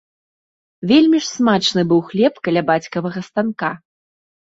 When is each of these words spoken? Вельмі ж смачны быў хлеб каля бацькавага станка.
Вельмі 0.91 1.17
ж 1.27 1.27
смачны 1.35 1.81
быў 1.93 2.01
хлеб 2.09 2.43
каля 2.51 2.67
бацькавага 2.73 3.19
станка. 3.31 3.71